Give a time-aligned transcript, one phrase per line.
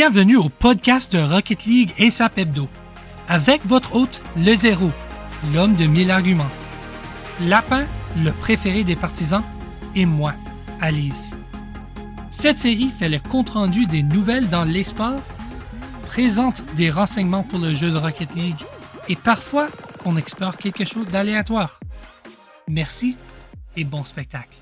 [0.00, 2.68] Bienvenue au podcast de Rocket League et sa Hebdo.
[3.26, 4.92] Avec votre hôte, le zéro,
[5.52, 6.52] l'homme de mille arguments.
[7.40, 7.84] Lapin,
[8.22, 9.42] le préféré des partisans,
[9.96, 10.34] et moi,
[10.80, 11.34] Alice.
[12.30, 14.84] Cette série fait le compte-rendu des nouvelles dans les
[16.02, 18.62] présente des renseignements pour le jeu de Rocket League
[19.08, 19.66] et parfois
[20.04, 21.80] on explore quelque chose d'aléatoire.
[22.68, 23.16] Merci
[23.74, 24.58] et bon spectacle.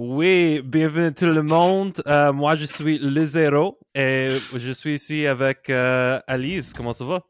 [0.00, 2.00] Oui, bienvenue tout le monde.
[2.06, 6.72] Euh, moi, je suis le zéro et je suis ici avec euh, Alice.
[6.72, 7.24] Comment ça va?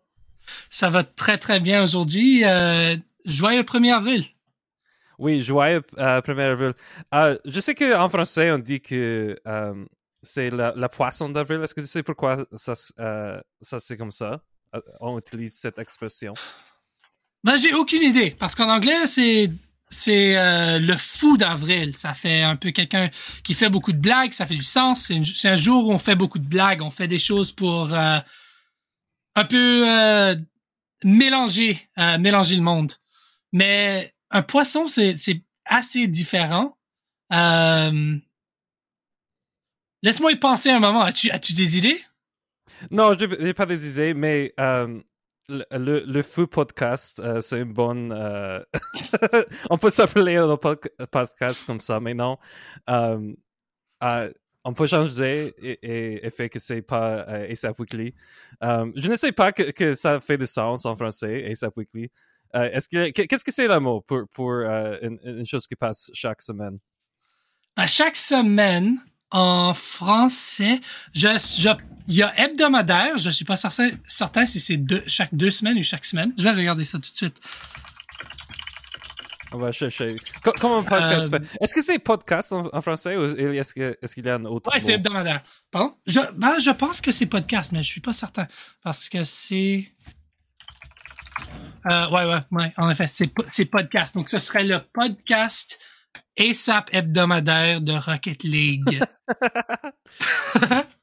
[0.68, 2.44] Ça va très très bien aujourd'hui.
[2.44, 4.26] Euh, joyeux 1er avril.
[5.18, 6.74] Oui, joyeux 1er avril.
[7.46, 9.40] je sais qu'en français, on dit que
[10.20, 11.62] c'est la, poisson d'avril.
[11.62, 14.42] Est-ce que tu sais pourquoi ça, ça c'est comme ça?
[15.00, 16.34] On utilise cette expression.
[17.42, 18.36] Ben, j'ai aucune idée.
[18.38, 19.50] Parce qu'en anglais, c'est
[19.90, 21.96] c'est euh, le fou d'avril.
[21.96, 23.10] Ça fait un peu quelqu'un
[23.42, 25.10] qui fait beaucoup de blagues, ça fait du sens.
[25.34, 28.18] C'est, un jour où on fait beaucoup de blagues, on fait des choses pour euh,
[29.34, 30.36] un peu euh,
[31.04, 32.92] mélanger, mélanger le monde.
[33.52, 35.16] Mais un poisson, c'est,
[35.70, 36.76] assez différent.
[40.02, 41.02] Laisse-moi y penser un moment.
[41.02, 42.00] As-tu, as-tu des idées?
[42.90, 44.54] Non, je n'ai pas des idées, mais
[45.48, 48.12] le, le, feu podcast, euh, c'est une bonne.
[48.12, 48.62] Euh,
[49.70, 52.38] on peut s'appeler un podcast comme ça, mais non.
[52.88, 53.32] Euh,
[54.64, 58.14] on peut changer et, fait que c'est pas ASAP Weekly.
[58.62, 62.10] je ne sais pas que, ça fait du sens en français, ASAP Weekly.
[62.52, 66.42] est-ce que, qu'est-ce que c'est le mot pour, pour une, une, chose qui passe chaque
[66.42, 66.78] semaine?
[67.76, 68.98] À chaque semaine,
[69.30, 70.80] en français,
[71.14, 71.70] je, je
[72.08, 73.18] il y a hebdomadaire.
[73.18, 76.32] Je suis pas certain, certain si c'est chaque deux semaines ou chaque semaine.
[76.36, 77.40] Je vais regarder ça tout de suite.
[79.52, 80.16] On va chercher.
[80.42, 83.72] Comment podcast euh, Est-ce que c'est podcast en, français ou est-ce
[84.14, 85.42] qu'il y a un autre Ouais, c'est hebdomadaire.
[85.70, 85.94] Pardon?
[86.06, 88.46] Je, ben, je pense que c'est podcast, mais je suis pas certain.
[88.82, 89.90] Parce que c'est.
[91.90, 92.72] Euh, ouais, ouais, ouais.
[92.76, 94.14] En effet, c'est podcast.
[94.14, 95.78] Donc, ce serait le podcast
[96.38, 99.00] ASAP hebdomadaire de Rocket League.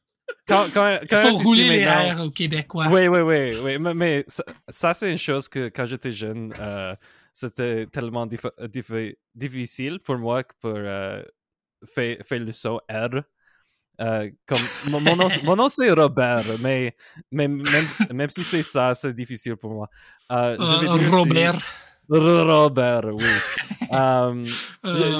[0.48, 2.88] quand, quand, Il faut rouler les airs au Québécois.
[2.90, 3.52] Oui, oui, oui.
[3.64, 3.78] oui.
[3.80, 4.26] Mais, mais
[4.70, 6.96] ça, c'est une chose que quand j'étais jeune, euh,
[7.34, 8.28] c'était tellement
[9.36, 11.24] difficile pour moi que pour euh,
[11.86, 13.22] faire, faire, le saut R.
[14.02, 14.58] Euh, comme,
[14.92, 16.98] mon, nom, mon nom c'est Robert, mais,
[17.32, 17.64] mais même,
[18.14, 19.90] même si c'est ça, c'est difficile pour moi.
[20.30, 21.58] Robert.
[22.10, 23.24] Robert, oui.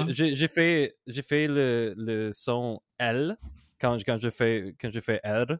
[0.10, 3.38] j'ai fait, fait le, le son L
[3.80, 5.58] quand, quand, je fais, quand je fais R.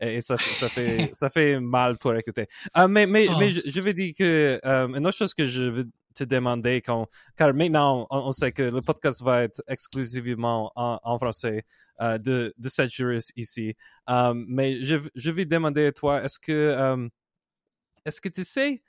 [0.00, 2.46] Et ça, ça, fait, ça fait mal pour écouter.
[2.74, 3.60] Ah, mais mais, mais oh.
[3.66, 7.52] je, veux dire que euh, une autre chose que je veux te demander, quand, car
[7.54, 11.64] maintenant on, sait que le podcast va être exclusivement en, en français
[12.00, 13.74] euh, de, de cette juriste ici.
[14.08, 17.08] Euh, mais je, je vais demander à toi, est-ce que,
[18.04, 18.82] est-ce que tu sais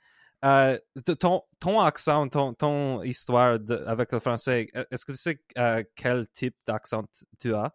[1.18, 5.40] ton, ton accent, ton, ton histoire avec le français, est-ce que tu sais
[5.96, 7.04] quel type d'accent
[7.38, 7.74] tu as?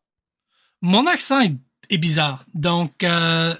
[0.83, 2.45] Mon accent est, bizarre.
[2.53, 3.55] Donc, euh,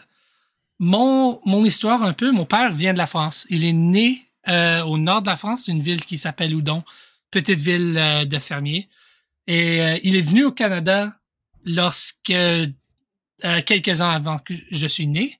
[0.80, 3.48] mon, histoire un peu, mon père vient de la France.
[3.50, 6.84] Il est né euh, au nord de la France, une ville qui s'appelle Oudon,
[7.32, 8.90] petite ville euh, de fermiers.
[9.48, 11.14] Et il est venu au Canada
[11.66, 12.34] lorsque
[13.66, 15.38] quelques ans avant que je suis né.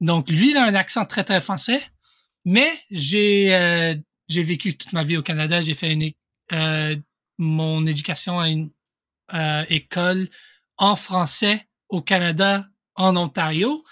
[0.00, 1.80] Donc, lui, il a un accent très, très français.
[2.44, 3.96] Mais j'ai
[4.28, 5.62] j'ai vécu toute ma vie au Canada.
[5.62, 6.10] J'ai fait une,
[7.38, 8.70] mon éducation à une
[9.68, 10.28] école
[10.78, 13.84] en français au Canada, en Ontario.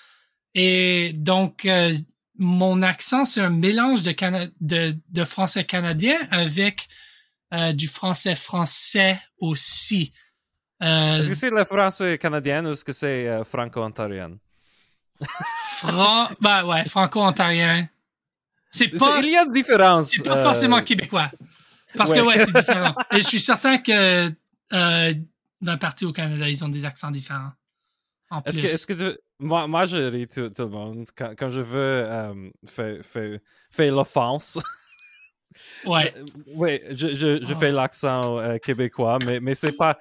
[0.54, 1.93] Et donc, euh,
[2.38, 4.15] mon accent, c'est un mélange de,
[4.60, 6.88] de, de, français canadien avec
[7.54, 10.12] euh, du français français aussi.
[10.82, 14.32] Euh, est-ce que c'est le français canadien ou est-ce que c'est franco-ontarien?
[15.76, 17.88] Fran ben ouais, franco-ontarien.
[18.71, 19.21] C'est pas.
[19.21, 20.10] Il y a une différence.
[20.10, 21.31] C'est pas forcément québécois.
[21.94, 22.94] Parce que ouais, c'est différent.
[23.12, 24.32] Et je suis certain que
[25.62, 27.53] d'un parti au Canada, ils ont des accents différents.
[28.47, 31.78] Est-ce que, est que moi, moi, je ris tout, le monde quand, quand je veux
[31.78, 33.39] euh, faire, faire,
[33.71, 34.59] faire l'offense.
[35.86, 36.15] ouais.
[36.54, 37.72] oui, je, je, je fais ah.
[37.72, 39.98] l'accent euh, québécois, mais, mais c'est pas.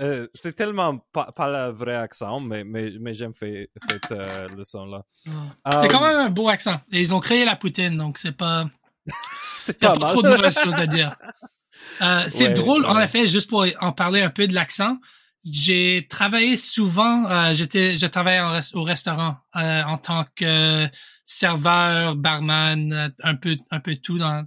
[0.00, 3.66] Euh, c'est tellement pas, pas le vrai accent, mais, mais, mais j'aime faire,
[4.08, 5.04] faire le son là.
[5.64, 5.80] Ah.
[5.82, 6.80] C'est quand même un beau accent.
[6.90, 8.68] Et ils ont créé la poutine, donc c'est pas.
[9.58, 11.16] c'est pas, pas trop de mauvaises choses à dire.
[12.00, 14.98] Euh, c'est drôle, en effet, juste pour en parler un peu de l'accent.
[15.44, 18.42] J'ai travaillé souvent, euh, j'étais, je travaillais
[18.74, 20.88] au restaurant euh, en tant que
[21.24, 24.46] serveur, barman, un peu, un peu tout dans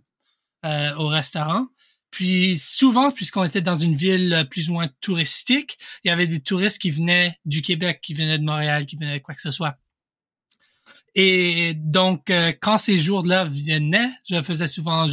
[0.97, 1.67] au restaurant.
[2.09, 6.39] puis souvent, puisqu'on était dans une ville plus ou moins touristique, il y avait des
[6.41, 9.51] touristes qui venaient du Québec, qui venaient de Montréal, qui venaient de quoi que ce
[9.51, 9.77] soit.
[11.15, 15.05] Et donc, euh, quand ces jours-là venaient, je faisais souvent,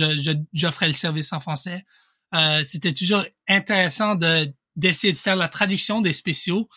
[0.52, 1.84] j'offrais le service en français.
[2.34, 6.68] Euh, c'était toujours intéressant de d'essayer de faire la traduction des spéciaux,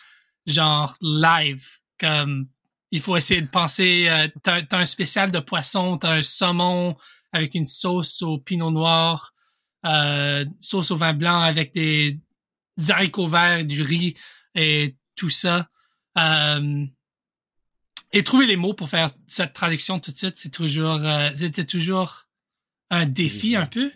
[0.46, 1.66] genre live.
[1.98, 2.46] Comme
[2.90, 6.94] il faut essayer de penser, euh, t'as, as un spécial de poisson, t'as un saumon
[7.32, 9.32] avec une sauce au pinot noir,
[9.86, 12.18] euh, sauce au vin blanc avec des
[12.88, 14.14] haricots verts, du riz
[14.54, 15.68] et tout ça.
[16.18, 16.86] Euh,
[18.12, 21.64] et trouver les mots pour faire cette traduction tout de suite, c'est toujours, euh, c'était
[21.64, 22.26] toujours
[22.90, 23.92] un défi un peu.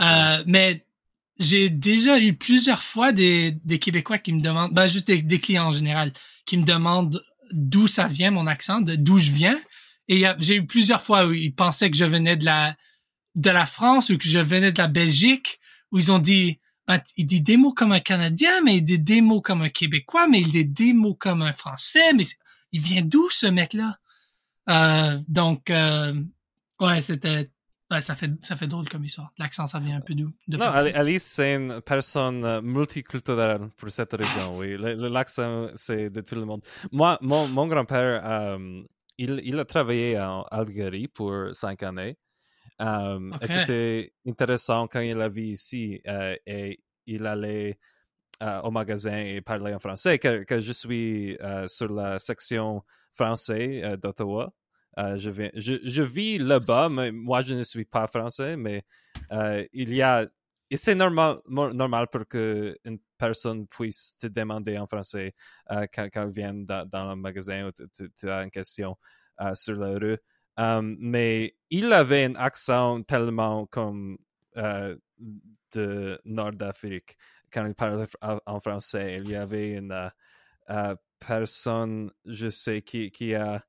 [0.00, 0.85] Euh, mais
[1.38, 5.68] j'ai déjà eu plusieurs fois des, des Québécois qui me demandent, ben juste des, clients
[5.68, 6.12] en général,
[6.46, 7.22] qui me demandent
[7.52, 9.58] d'où ça vient mon accent, d'où je viens.
[10.08, 12.76] Et j'ai eu plusieurs fois où ils pensaient que je venais de la
[13.34, 15.60] de la France ou que je venais de la Belgique,
[15.92, 18.98] où ils ont dit, ben, il dit des mots comme un Canadien, mais il dit
[18.98, 22.24] des mots comme un Québécois, mais il dit des mots comme un Français, mais
[22.72, 23.98] il vient d'où ce mec-là?
[24.68, 26.14] Euh, donc, euh,
[26.80, 27.50] ouais, c'était,
[27.90, 29.32] ouais, ça fait, ça fait drôle comme histoire.
[29.38, 30.32] L'accent, ça vient un peu d'où?
[30.48, 34.76] Non, Alice, c'est une personne euh, multiculturelle pour cette raison, oui.
[34.78, 36.62] L'accent, c'est de tout le monde.
[36.92, 38.82] Moi, mon, mon grand-père, euh,
[39.18, 42.16] il, il a travaillé en Algérie pour cinq années.
[42.78, 46.02] Um, C'était intéressant quand il a vu ici
[46.46, 47.78] et il allait
[48.42, 52.82] euh, au magasin et parler en français, que, que je suis euh, sur la section
[53.14, 53.96] français
[54.98, 58.84] euh, je, je, je, vis là-bas, mais moi je ne suis pas français, mais
[59.72, 60.26] il y a.
[60.74, 65.32] C'est normal, normal pour qu'une personne puisse te demander en français
[65.68, 68.96] quand, quand elle vient dans, le magasin ou tu as une question
[69.54, 70.18] sur la rue.
[70.82, 74.18] mais il avait un accent tellement comme
[75.74, 77.16] de Nord-Afrique
[77.52, 79.18] quand il parlait en français.
[79.22, 80.08] Il y avait une euh,
[80.70, 83.64] euh, personne, je sais, qui, qui, a,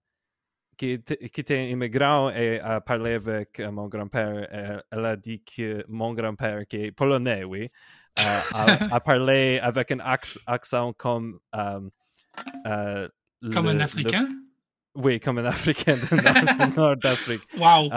[0.77, 4.83] qui, était immigrant et a parlé avec euh, mon grand-père.
[4.91, 7.69] Elle, a dit que mon grand-père, qui est polonais, oui,
[8.53, 11.39] a, parlé avec un accent comme.
[11.51, 11.91] comme
[13.67, 14.27] un Africain?
[14.95, 17.43] oui, comme un Africain de Nord, d'Afrique.
[17.57, 17.89] wow!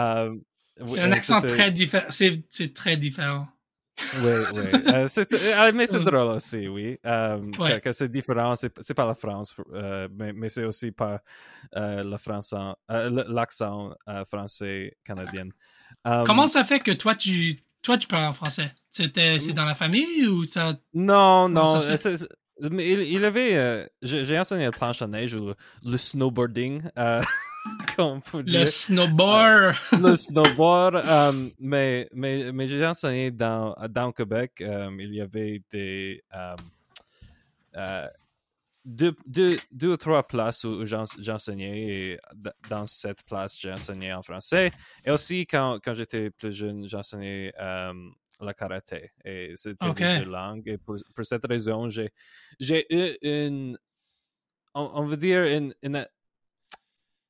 [0.85, 2.07] c'est un accent très différent.
[2.09, 3.47] C'est très différent.
[4.23, 4.81] Oui, oui.
[4.91, 6.97] Euh, euh, mais c'est drôle aussi, oui.
[7.05, 9.55] Euh, que, c'est différent, c'est pas la France,
[10.11, 11.21] mais, mais c'est aussi pas
[11.73, 12.75] l'accent
[14.27, 15.49] français canadien.
[16.03, 18.71] Comment ça fait que toi, tu, toi, tu parles en français?
[18.89, 20.73] C'était, c'est dans la famille ou ça?
[20.93, 21.79] Non, non.
[22.69, 23.89] Mais il, avait.
[24.01, 25.53] J'ai enseigné le planche à neige ou
[25.83, 26.81] le, snowboarding.
[27.97, 29.75] le snowboard.
[29.99, 30.95] le snowboard.
[30.95, 34.61] Euh, mais mais, mais j'ai enseigné dans, dans Québec.
[34.61, 36.23] Euh, il y avait des.
[37.75, 38.07] Euh,
[38.83, 42.19] deux, deux, deux, ou trois places où j'enseignais et
[42.67, 44.71] dans cette place, j'ai enseigné en français.
[45.05, 49.11] Et aussi, quand, quand j'étais plus jeune, j'enseignais la karaté.
[49.23, 50.19] Et c'était okay.
[50.19, 50.67] deux langues.
[50.67, 53.77] Et pour, pour cette raison, j'ai eu une,
[54.73, 56.07] on, on veut dire, une, une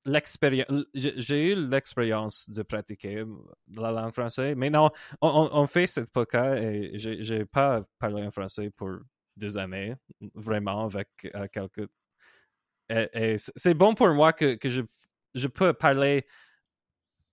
[0.05, 3.23] l'expérience, j'ai eu l'expérience de pratiquer
[3.75, 4.89] la langue française, mais non,
[5.21, 8.89] on, fait cette podcast et j'ai pas parlé en français pour
[9.37, 9.95] deux années,
[10.35, 11.87] vraiment, avec euh, quelques.
[12.89, 14.81] Et, c'est bon pour moi que, que je,
[15.33, 16.25] je peux parler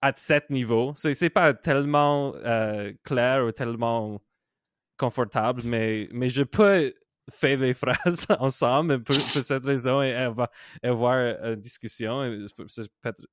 [0.01, 0.93] à cet niveau.
[0.97, 4.23] C'est pas tellement euh, clair ou tellement
[4.97, 6.95] confortable, mais, mais je peux
[7.31, 10.51] fait des phrases ensemble pour, cette raison et elle va
[10.83, 12.25] avoir une discussion.
[12.25, 12.67] Et pour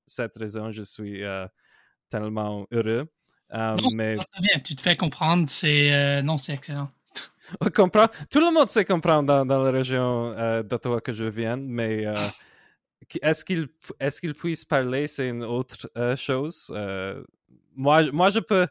[0.06, 1.48] cette raison, je suis euh,
[2.10, 3.08] tellement heureux.
[3.54, 4.18] Euh, non, mais...
[4.42, 6.90] bien, tu te fais comprendre, c'est euh, non, c'est excellent.
[7.76, 8.08] comprend...
[8.30, 10.32] Tout le monde sait comprendre dans, dans la région
[10.64, 12.06] d'Ottawa que je viens, mais
[13.22, 13.68] est-ce qu'il
[14.00, 16.74] est qu'il puisse parler, c'est une autre chose.
[17.76, 18.68] moi, moi, je peux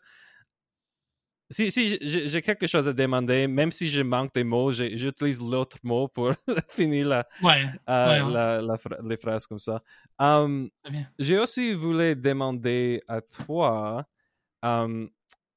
[1.55, 5.79] si, si j'ai quelque chose à demander, même si je manque des mots, j'utilise l'autre
[5.83, 6.33] mot pour
[6.69, 9.81] finir la, ouais, euh, la, les phrases comme ça.
[10.19, 10.69] Um,
[11.19, 14.05] j'ai aussi voulu demander à toi.
[14.63, 15.11] Um,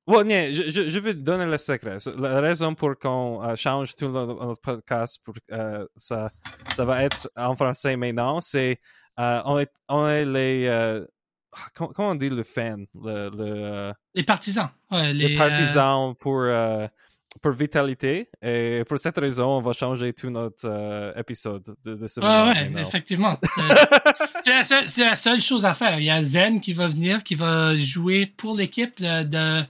[0.08, 1.98] je, je, vais donner le secret.
[2.18, 6.32] La raison pour qu'on euh, change tout notre podcast pour euh, ça,
[6.74, 8.80] ça va être en français maintenant, c'est
[9.18, 11.08] on, est, on est les
[11.74, 12.86] comment, on dit le fan?
[13.04, 14.70] Le, euh, Les partisans.
[14.92, 16.88] les, euh, partisans pour, euh,
[17.42, 18.30] pour vitalité.
[18.42, 23.38] Et pour cette raison, on va changer tout notre épisode de, ce Ah ouais, effectivement.
[24.44, 26.00] c'est la, seule chose à faire.
[26.00, 29.64] Il y a Zen qui va venir, qui va jouer pour l'équipe de,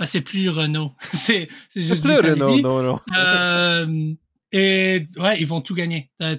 [0.00, 0.92] Ben, c'est plus Renault.
[1.12, 3.00] c'est juste plus Renault, non, non.
[3.14, 4.14] euh,
[4.50, 6.10] et ouais, ils vont tout gagner.
[6.22, 6.36] Euh,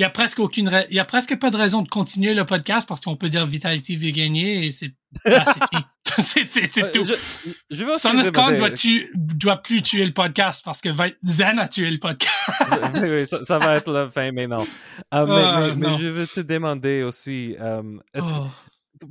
[0.00, 2.46] il y a presque aucune, il y a presque pas de raison de continuer le
[2.46, 4.94] podcast parce qu'on peut dire Vitality veut gagner et c'est,
[5.26, 5.84] ah, c'est fini.
[6.72, 7.04] c'est tout.
[7.04, 7.12] Je,
[7.68, 10.88] je veux doit, tu, doit plus tuer le podcast parce que
[11.22, 12.34] Zen a tué le podcast.
[12.94, 14.64] oui, oui ça, va être la fin, mais non.
[15.12, 17.82] Euh, mais, ah, mais, je veux te demander aussi, euh,
[18.22, 18.46] oh.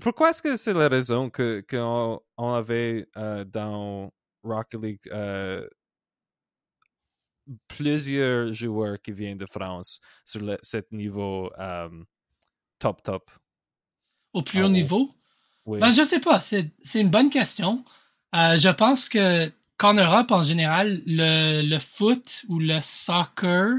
[0.02, 4.12] pourquoi est-ce que c'est la raison que qu'on on avait euh, dans
[4.44, 5.70] Rocket League
[7.68, 11.52] plusieurs joueurs qui viennent de France sur le, ce niveau
[12.80, 13.32] top top?
[14.34, 15.10] Au plus haut ah, niveau?
[15.66, 16.40] Ben, je sais pas.
[16.40, 17.84] C'est une bonne question.
[18.36, 23.78] Euh, je pense que qu'en Europe, en général, le, le foot ou le soccer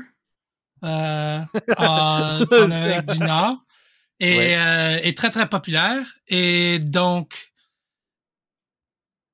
[0.83, 1.41] euh,
[1.77, 3.59] en, Amérique du Nord
[4.19, 6.07] est, euh, est très, très populaire.
[6.29, 7.53] Et donc,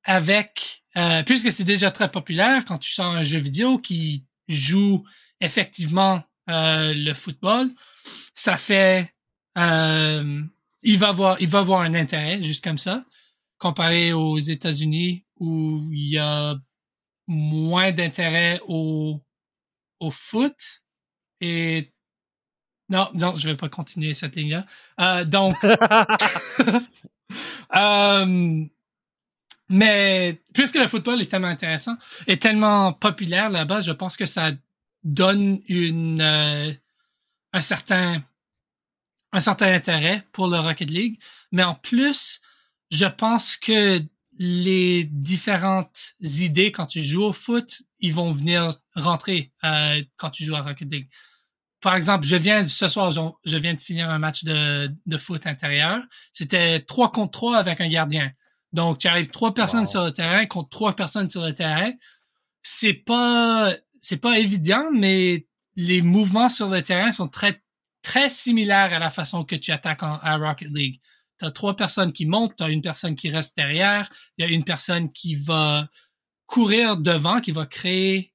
[0.04, 0.82] avec...
[0.96, 5.04] Euh, puisque c'est déjà très populaire, quand tu sors un jeu vidéo qui joue
[5.40, 7.70] effectivement euh, le football,
[8.34, 9.12] ça fait...
[9.58, 10.42] Euh,
[10.82, 13.04] il va avoir, il va avoir un intérêt, juste comme ça,
[13.58, 16.56] comparé aux États-Unis où il y a
[17.26, 19.20] moins d'intérêt au,
[20.00, 20.82] au foot
[21.40, 21.92] et
[22.88, 24.64] non, non, je vais pas continuer cette ligne-là.
[25.00, 25.54] Euh, donc,
[27.76, 28.64] euh,
[29.68, 31.96] mais puisque le football est tellement intéressant
[32.26, 34.52] et tellement populaire là-bas, je pense que ça
[35.02, 36.72] donne une euh,
[37.52, 38.22] un certain
[39.32, 41.20] un certain intérêt pour le Rocket League,
[41.52, 42.40] mais en plus,
[42.90, 44.00] je pense que
[44.38, 50.44] les différentes idées quand tu joues au foot, ils vont venir rentrer euh, quand tu
[50.44, 51.08] joues à Rocket League.
[51.80, 55.46] Par exemple, je viens ce soir, je viens de finir un match de, de foot
[55.46, 56.02] intérieur.
[56.32, 58.30] C'était trois contre trois avec un gardien.
[58.76, 61.92] Donc, tu arrives trois personnes sur le terrain contre trois personnes sur le terrain.
[62.62, 67.62] C'est pas, c'est pas évident, mais les mouvements sur le terrain sont très
[68.02, 71.00] très similaire à la façon que tu attaques à Rocket League.
[71.38, 74.48] Tu as trois personnes qui montent, tu as une personne qui reste derrière, il y
[74.48, 75.88] a une personne qui va
[76.44, 78.34] courir devant, qui va créer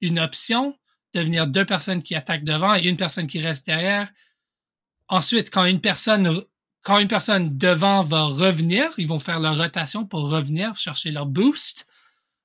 [0.00, 0.78] une option,
[1.14, 4.08] devenir deux personnes qui attaquent devant et une personne qui reste derrière.
[5.08, 6.44] Ensuite, quand une personne
[6.84, 11.26] quand une personne devant va revenir, ils vont faire leur rotation pour revenir chercher leur
[11.26, 11.88] boost.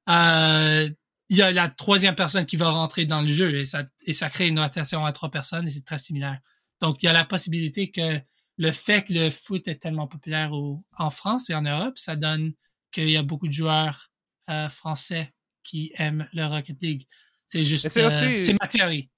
[0.09, 0.89] Euh,
[1.27, 4.13] il y a la troisième personne qui va rentrer dans le jeu et ça, et
[4.13, 6.39] ça crée une rotation à trois personnes et c'est très similaire.
[6.79, 8.19] Donc, il y a la possibilité que
[8.57, 10.51] le fait que le foot est tellement populaire
[10.97, 12.53] en France et en Europe, ça donne
[12.91, 14.09] qu'il y a beaucoup de joueurs
[14.49, 17.07] euh, français qui aiment le Rocket League.
[17.49, 19.09] C'est juste, c'est euh, ma théorie.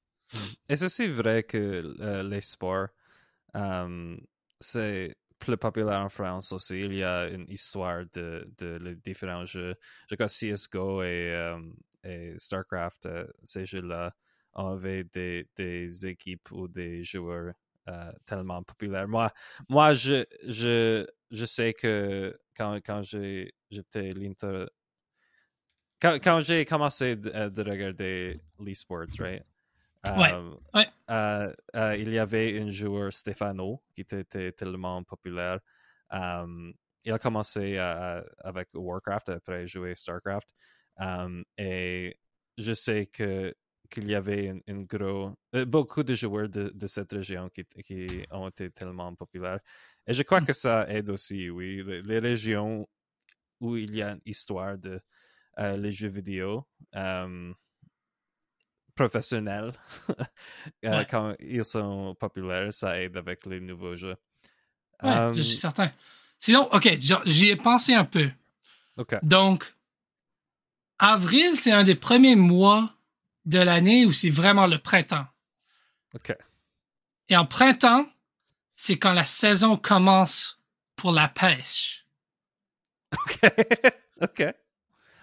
[0.68, 2.88] Est-ce aussi vrai que euh, les sports,
[4.62, 6.80] c'est plus populaire en France aussi.
[6.80, 9.76] Il y a une histoire de, de les différents jeux.
[10.10, 11.58] Je crois CSGO et,
[12.04, 13.10] et StarCraft,
[13.44, 14.14] ces jeux-là
[14.54, 17.54] avait des, des équipes ou des joueurs
[17.88, 19.08] euh, tellement populaires.
[19.08, 19.32] Moi,
[19.70, 24.66] moi je, je, je sais que quand, quand j'étais l'Inter.
[26.00, 29.44] Quand, quand j'ai commencé de, euh, de regarder l'eSports, right?
[30.06, 30.88] Ouais.
[31.10, 31.54] Euh,
[31.98, 35.60] il y avait un joueur, Stefano, qui était, tellement populaire.
[36.12, 40.50] il a commencé avec Warcraft, après jouer StarCraft.
[41.58, 42.18] et
[42.58, 43.54] je sais que
[43.92, 48.26] qu'il y avait une, gros, euh, beaucoup de joueurs de, de cette région qui, qui,
[48.32, 49.60] ont été tellement populaires.
[50.08, 50.46] Et je crois mmh.
[50.46, 51.84] que ça aide aussi, oui.
[52.06, 52.88] Les, régions
[53.60, 55.00] où il y a une histoire de
[55.60, 56.66] euh, les jeux vidéo
[56.96, 57.54] euh,
[58.96, 59.74] professionnels,
[61.10, 64.16] quand ils sont populaires, ça aide avec les nouveaux jeux.
[65.04, 65.92] Ouais, je suis certain.
[66.40, 66.90] Sinon, OK,
[67.26, 68.30] j'y ai pensé un peu.
[68.98, 69.16] OK.
[69.24, 69.76] Donc,
[71.00, 72.94] avril, c'est un des premiers mois
[73.46, 75.26] de l'année où c'est vraiment le printemps.
[76.16, 76.36] OK.
[77.30, 78.08] Et en printemps,
[78.74, 80.60] c'est quand la saison commence
[80.96, 82.06] pour la pêche.
[83.14, 83.40] OK.
[84.22, 84.44] OK.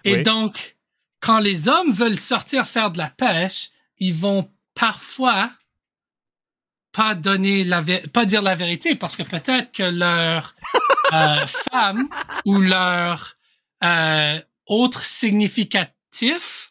[0.03, 0.77] Et donc,
[1.19, 5.51] quand les hommes veulent sortir faire de la pêche, ils vont parfois
[6.91, 7.83] pas donner la
[8.13, 10.55] pas dire la vérité parce que peut-être que leur
[11.13, 12.09] euh, femme
[12.45, 13.35] ou leur
[13.83, 16.69] euh, autre significatif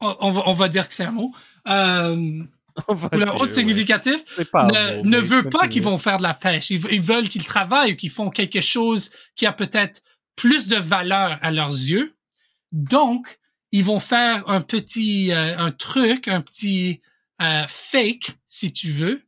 [0.00, 1.32] on va, on va dire que c'est un mot,
[1.68, 2.42] euh,
[2.88, 6.70] ou le haute significatif, ne, ne veut pas qu'ils vont faire de la pêche.
[6.70, 10.02] Ils, veulent qu'ils travaillent ou qu'ils font quelque chose qui a peut-être
[10.36, 12.14] plus de valeur à leurs yeux.
[12.72, 13.38] Donc,
[13.72, 17.00] ils vont faire un petit, euh, un truc, un petit
[17.40, 19.22] euh, fake, si tu veux,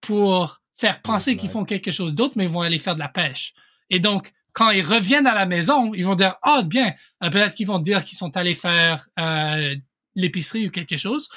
[0.00, 3.08] pour faire penser qu'ils font quelque chose d'autre, mais ils vont aller faire de la
[3.08, 3.54] pêche.
[3.90, 7.54] Et donc, quand ils reviennent à la maison, ils vont dire, oh, bien, euh, peut-être
[7.54, 9.74] qu'ils vont dire qu'ils sont allés faire euh,
[10.14, 11.28] l'épicerie ou quelque chose.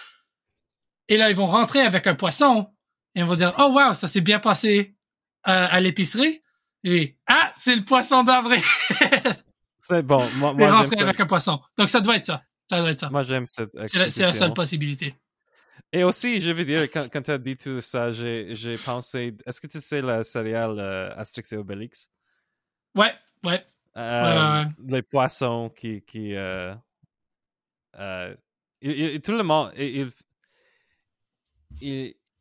[1.08, 2.72] Et là, ils vont rentrer avec un poisson
[3.16, 4.96] et ils vont dire, oh, wow, ça s'est bien passé
[5.48, 6.42] euh, à l'épicerie.
[6.84, 8.62] Et, ah, c'est le poisson d'avril.
[9.92, 10.26] c'est bon.
[10.38, 11.60] Moi, moi rentrer avec un poisson.
[11.78, 12.44] Donc, ça doit être ça.
[12.70, 13.10] Ça doit être ça.
[13.10, 15.16] Moi, j'aime cette C'est la, seule possibilité.
[15.92, 19.36] Et aussi, je veux dire, quand, quand tu as dit tout ça, j'ai pensé.
[19.46, 20.80] Est-ce que tu sais la céréale
[21.18, 22.10] Asterix et Obélix?
[22.96, 23.66] Ouais, ouais.
[23.98, 26.02] Euh, les poissons qui.
[26.04, 26.74] qui euh,
[27.98, 28.34] euh,
[29.20, 29.74] tout le monde.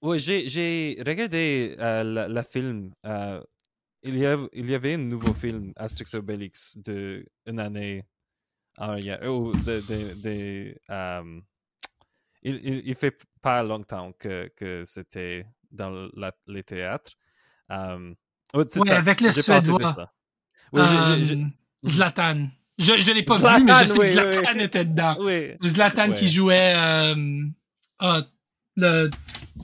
[0.02, 2.92] Ouais, j'ai regardé le film.
[4.02, 8.04] Il, y avait, il y avait un nouveau film, Asterix Obélix, de une année
[8.78, 9.22] en arrière.
[9.30, 10.74] Ou de, de, de
[12.42, 17.12] il, il, il, fait pas longtemps que, que c'était dans la, les théâtres.
[17.68, 18.16] Um,
[18.54, 20.10] oui, avec le Suédois.
[20.72, 21.44] Oui, euh,
[21.86, 22.48] Zlatan.
[22.78, 25.16] Je ne l'ai pas vu, mais je sais que Zlatan était dedans.
[25.62, 27.44] Zlatan qui jouait euh,
[28.00, 28.20] oh,
[28.76, 29.10] le,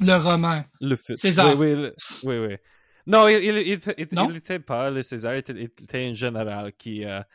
[0.01, 0.65] le roman.
[0.81, 0.97] Le.
[1.15, 1.59] César.
[1.59, 1.75] Oui,
[2.25, 2.57] oui,
[3.07, 7.27] Non, il n'était pas le César, il était, un général qui a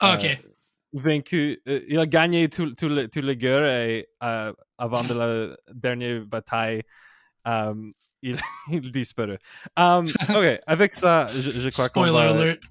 [0.00, 0.38] ah, okay.
[0.92, 1.60] vaincu.
[1.68, 6.24] Euh, il a gagné toutes tout les, tout les guerres et avant de la dernière
[6.24, 6.82] bataille,
[8.22, 8.36] il,
[8.72, 9.38] il disparaît.
[9.76, 12.30] Um, ok, avec ça, je, je crois qu'on va...
[12.30, 12.62] alert.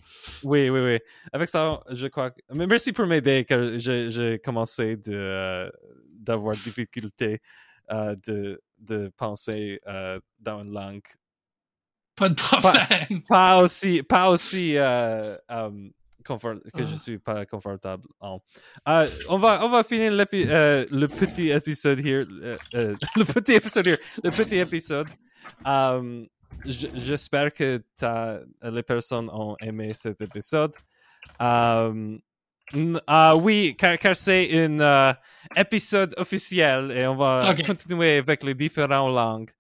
[0.44, 1.00] Oui, oui, oui.
[1.32, 2.32] Avec ça, je crois.
[2.54, 5.70] Mais merci pour m'aider, car j'ai commencé de, euh,
[6.12, 7.42] d'avoir difficulté
[7.92, 11.02] euh, de, de penser euh, dans une langue.
[12.18, 13.22] Pas de problème.
[13.28, 15.92] Pas, pas aussi, pas aussi um,
[16.28, 16.98] que je ah.
[16.98, 18.38] suis pas confortable en.
[18.88, 23.54] Uh, on va on va finir euh, le petit épisode here, euh, euh, le petit
[23.54, 25.08] épisode here, le petit épisode.
[25.66, 26.28] Um,
[26.66, 27.84] J'espère que
[28.64, 30.74] les personnes ont aimé cet épisode.
[31.40, 32.20] Um,
[32.74, 35.14] uh, oui, car, car c'est un uh,
[35.56, 39.52] épisode officiel et on va continuer avec les différentes langues.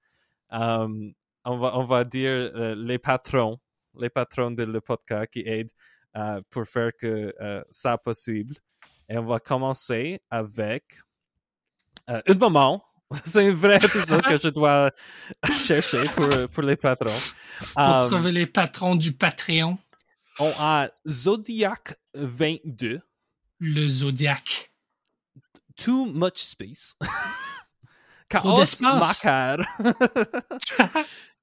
[0.49, 1.13] Um,
[1.47, 3.59] on, va, on va dire uh, les patrons,
[3.99, 5.71] les patrons de le podcast qui aident.
[6.17, 8.55] Euh, pour faire que euh, ça possible.
[9.07, 10.83] Et on va commencer avec
[12.09, 12.83] euh, un moment.
[13.23, 14.91] C'est un vrai épisode que je dois
[15.65, 17.19] chercher pour, pour les patrons.
[17.75, 19.77] Pour trouver les patrons du Patreon.
[20.39, 22.99] On a Zodiac 22.
[23.59, 24.71] Le Zodiac.
[25.75, 26.95] Too much space.
[28.27, 29.59] Chaos Macar.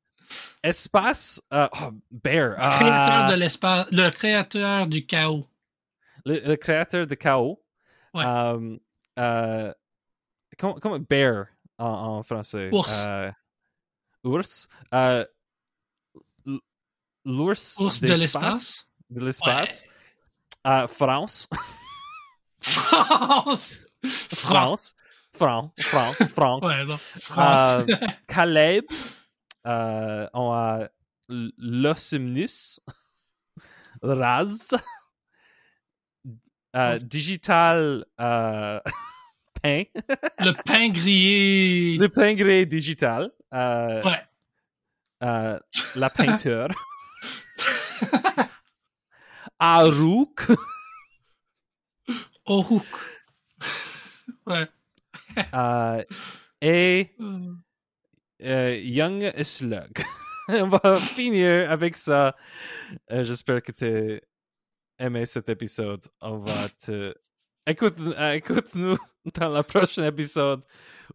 [0.62, 1.42] Espace.
[1.52, 2.50] Euh, oh, Bear.
[2.50, 3.86] Le créateur euh, de l'espace.
[3.90, 5.46] Le créateur du chaos.
[6.24, 7.62] Le, créateur du chaos.
[8.14, 8.24] Ouais.
[8.24, 8.76] Euh,
[9.18, 9.72] euh,
[10.58, 11.46] comment, comment, Bear
[11.78, 12.70] en, en français?
[12.72, 13.04] Ours.
[14.24, 14.68] ours.
[17.26, 18.86] L'ours Ours de l'espace?
[19.10, 19.84] De l'espace.
[20.64, 20.86] Ouais.
[20.88, 21.48] France.
[22.62, 23.80] France.
[24.02, 24.94] France.
[25.34, 25.72] France.
[25.78, 26.16] France.
[26.32, 26.62] France.
[26.62, 26.96] Ouais, non.
[26.96, 27.84] France.
[28.28, 28.84] Caleb.
[29.66, 30.88] Euh, on a
[31.28, 32.80] l'Osumnus,
[34.02, 34.74] Raz,
[36.76, 38.80] euh, Digital euh,
[39.62, 39.84] Pain.
[40.40, 41.96] Le pain grillé.
[42.00, 43.30] Le pain grillé digital.
[43.52, 44.22] ouais.
[45.20, 46.68] la peinture.
[49.58, 50.46] Arouk.
[52.44, 52.86] Orouk.
[54.46, 54.68] Ouais.
[56.60, 57.16] et
[58.44, 60.04] euh, Young Slug.
[60.48, 62.36] On va finir avec ça.
[63.10, 63.84] Euh, j'espère que tu
[64.98, 66.04] as aimé cet épisode.
[66.20, 66.92] On va te.
[66.92, 67.14] Euh,
[67.66, 68.96] écoute-nous
[69.34, 70.62] dans le prochain épisode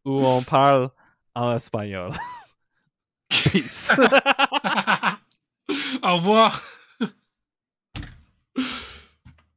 [0.03, 0.89] où on parle
[1.35, 2.11] en espagnol.
[3.29, 3.93] Peace.
[6.01, 6.78] Au revoir.